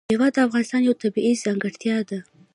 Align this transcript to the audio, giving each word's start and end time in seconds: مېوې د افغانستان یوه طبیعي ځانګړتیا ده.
مېوې 0.09 0.29
د 0.33 0.37
افغانستان 0.47 0.81
یوه 0.87 0.99
طبیعي 1.03 1.33
ځانګړتیا 1.45 1.97
ده. 2.09 2.19